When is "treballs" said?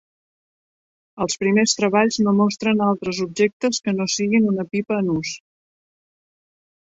1.81-2.17